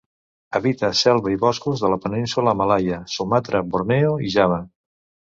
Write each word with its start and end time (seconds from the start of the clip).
Habita 0.59 0.87
selva 0.99 1.33
i 1.33 1.37
boscos 1.43 1.83
de 1.83 1.91
la 1.95 1.99
Península 2.05 2.53
Malaia, 2.63 2.97
Sumatra, 3.17 3.63
Borneo 3.77 4.15
i 4.29 4.33
Java. 4.39 4.59